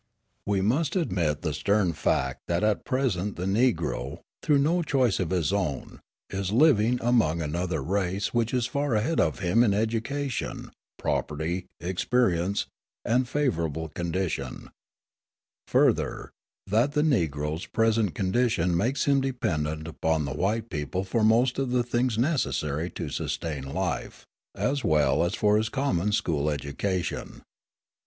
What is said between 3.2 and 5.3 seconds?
the Negro, through no choice of